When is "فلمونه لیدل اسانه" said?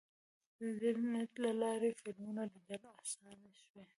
1.99-3.49